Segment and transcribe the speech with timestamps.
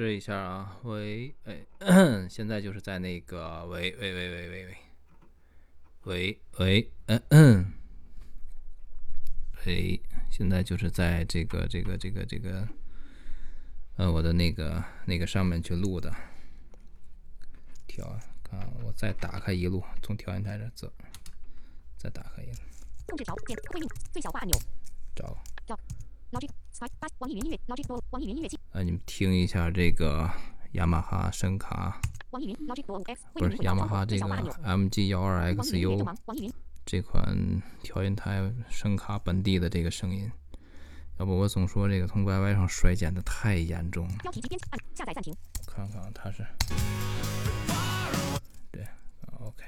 [0.00, 4.76] 试一下啊，喂，哎，现在就是在那个，喂，喂，喂，喂，喂，
[6.04, 7.72] 喂，喂，嗯，嗯，
[9.66, 10.00] 喂，
[10.30, 12.66] 现在就是在这个，这个，这个，这个，
[13.96, 16.10] 呃，我的那个那个上面去录的，
[17.86, 20.90] 调，看，我再打开一路，从调音台这走，
[21.98, 22.56] 再打开一路，
[23.06, 24.58] 控制调变，会议最小化按钮，
[25.14, 25.78] 找，找，
[26.30, 28.58] 老 G，Spy，网易云音乐，老 G，网易云音乐器。
[28.72, 30.30] 啊，你们听一下这个
[30.72, 32.00] 雅马哈声卡。
[32.30, 34.26] 不是雅马哈这个
[34.62, 36.08] MG 幺二 XU
[36.86, 37.36] 这款
[37.82, 40.30] 调音台声卡本地的这个声音。
[41.18, 44.14] 要不我总说这个从 YY 上衰减的太严重了。
[45.66, 46.46] 看看它是。
[48.70, 48.86] 对
[49.40, 49.64] ，OK。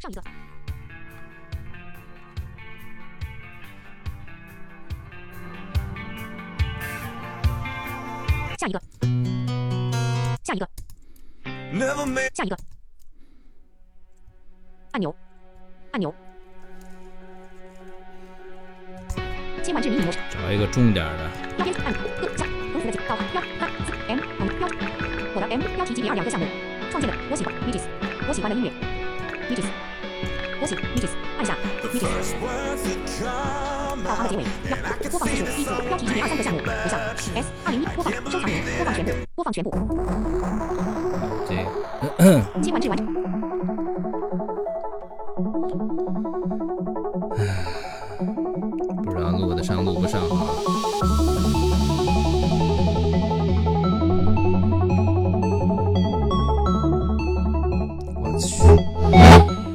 [0.00, 0.22] 上一个。
[8.62, 8.80] 下一个，
[10.44, 10.68] 下一个，
[12.32, 12.56] 下一个，
[14.92, 15.12] 按钮，
[15.90, 16.14] 按钮，
[19.64, 20.20] 切换至迷你模式。
[20.30, 21.28] 找一个重点的。
[21.56, 21.98] 标边按个
[22.36, 23.68] 加横幅的导航标八
[24.06, 24.68] M 横标，
[25.34, 26.46] 我的 M 标题级别二两个项目，
[26.88, 27.88] 创建的我喜欢 m i d i s
[28.28, 28.70] 我喜欢的音乐。
[29.48, 29.91] M
[30.62, 32.08] i d i s 我喜 m i d i s 按下 m i d i
[32.22, 32.34] s
[34.04, 34.44] 导航的结尾，
[35.10, 37.00] 播放次数一组，标题级别二三个项目，回向
[37.34, 39.70] S 二零一播放，收藏名，播放全部，播放全部。
[41.48, 41.56] 这，
[42.62, 43.06] 切换至完成。
[49.04, 50.28] 不知道录得上录不上啊？
[58.22, 58.62] 我去，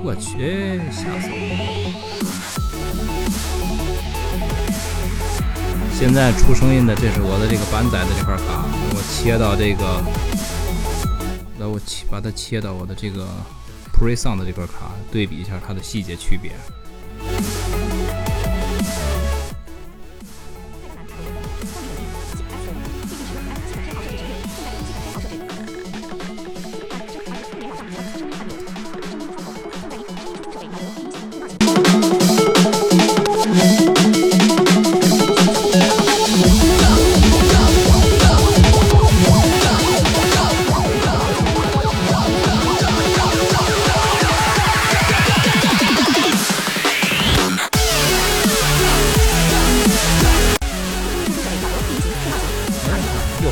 [0.07, 1.43] 我去，吓死我！
[5.99, 8.63] 现在出声音的，这是我的这个板载的这块卡，
[8.95, 10.01] 我切到这个，
[11.59, 13.27] 那我切把它切到我的这个
[13.91, 16.53] PreSound 的这块卡，对比一下它的细节区别。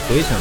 [0.07, 0.39] 回去了。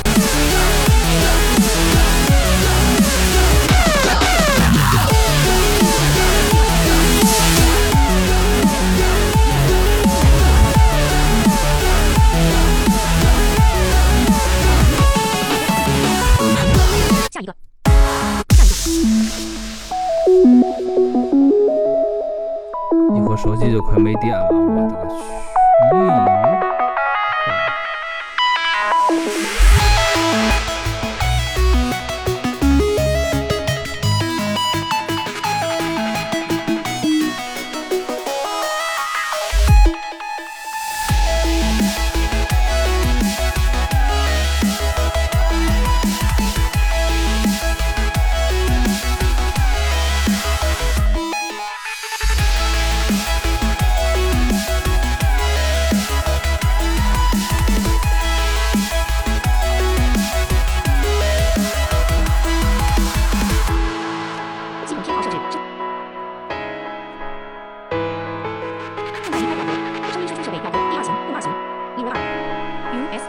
[17.30, 17.54] 下一个，
[23.16, 25.08] 一会儿手机就快没电了，我的个
[25.90, 26.53] 去！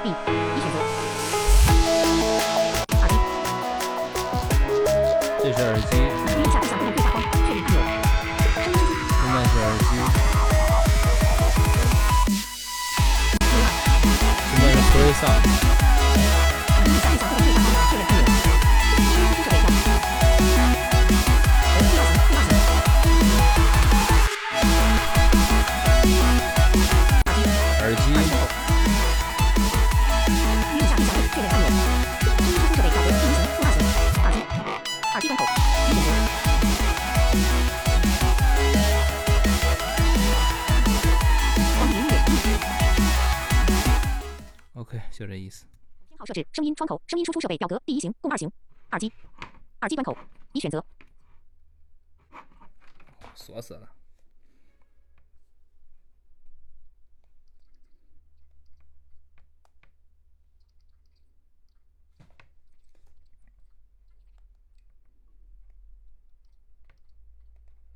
[0.05, 0.13] b，你
[0.61, 0.77] 选择。
[3.01, 3.13] 耳机。
[5.41, 5.89] 这是耳机。
[6.27, 6.61] 按下，
[9.09, 9.83] 现在是耳机。
[14.51, 15.23] 现在是推上。
[44.95, 45.65] OK，就这意思。
[46.07, 48.51] 偏好设置：声音窗口、声音输出设备表格第一行共二行。
[48.91, 49.11] 耳机，
[49.81, 50.17] 耳机端口
[50.53, 50.83] 已选择。
[53.33, 53.94] 锁死了。